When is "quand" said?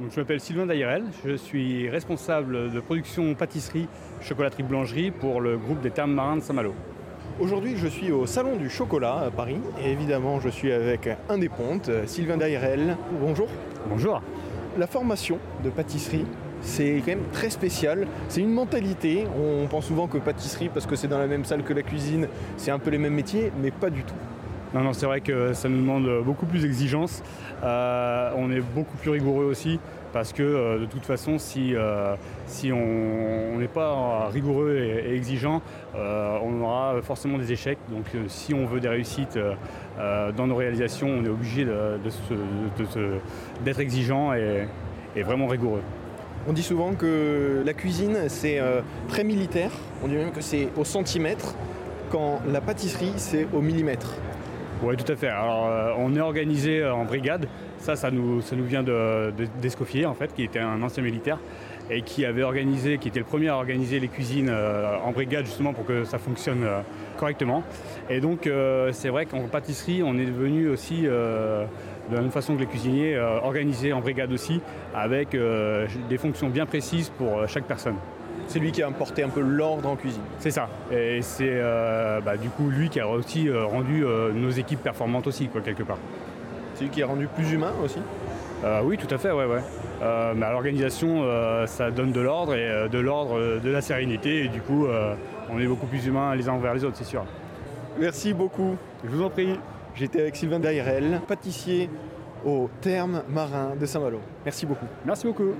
17.04-17.08, 52.10-52.40